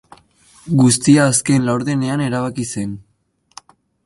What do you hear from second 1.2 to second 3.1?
azken laurdenean erabaki zen.